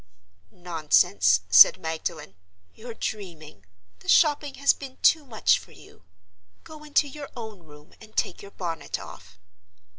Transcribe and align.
"Nonsense!" 0.49 1.41
said 1.51 1.77
Magdalen. 1.79 2.33
"You're 2.73 2.95
dreaming; 2.95 3.67
the 3.99 4.09
shopping 4.09 4.55
has 4.55 4.73
been 4.73 4.97
too 5.03 5.23
much 5.27 5.59
for 5.59 5.73
you. 5.73 6.01
Go 6.63 6.83
into 6.83 7.07
your 7.07 7.29
own 7.37 7.59
room 7.59 7.93
and 8.01 8.17
take 8.17 8.41
your 8.41 8.49
bonnet 8.49 8.99
off." 8.99 9.37